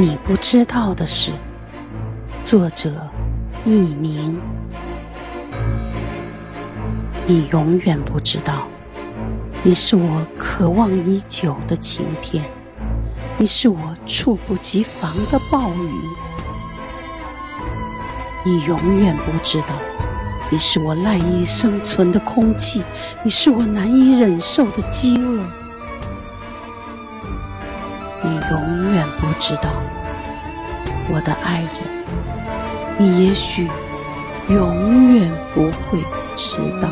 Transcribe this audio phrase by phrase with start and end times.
[0.00, 1.30] 你不知道的事，
[2.42, 2.90] 作者
[3.66, 4.40] 佚名。
[7.26, 8.66] 你永远不知道，
[9.62, 12.42] 你是我渴望已久的晴天，
[13.36, 15.92] 你是我猝不及防的暴雨。
[18.42, 19.74] 你永远不知道，
[20.48, 22.82] 你是我赖以生存的空气，
[23.22, 25.44] 你是我难以忍受的饥饿。
[28.22, 29.70] 你永远不知道，
[31.12, 33.68] 我的爱人，你也许
[34.48, 35.98] 永远不会
[36.36, 36.88] 知道。